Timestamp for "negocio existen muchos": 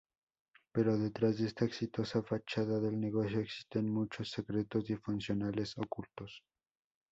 2.99-4.31